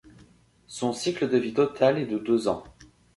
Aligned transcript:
Son 0.65 0.93
cycle 0.93 1.29
de 1.29 1.37
vie 1.37 1.53
total 1.53 1.99
est 1.99 2.07
de 2.07 2.17
deux 2.17 2.47
ans. 2.47 2.63